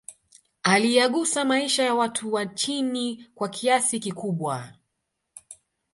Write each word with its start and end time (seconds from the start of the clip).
Aliyagusa 0.63 1.45
maisha 1.45 1.83
ya 1.83 1.93
watu 1.95 2.33
wa 2.33 2.45
chini 2.45 3.25
kwa 3.35 3.49
kiasi 3.49 3.99
kikubwa 3.99 4.73